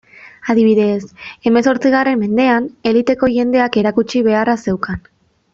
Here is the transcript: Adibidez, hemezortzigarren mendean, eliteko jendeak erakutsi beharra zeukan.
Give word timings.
Adibidez, 0.53 1.13
hemezortzigarren 1.49 2.17
mendean, 2.23 2.71
eliteko 2.93 3.31
jendeak 3.37 3.81
erakutsi 3.85 4.27
beharra 4.33 4.61
zeukan. 4.69 5.09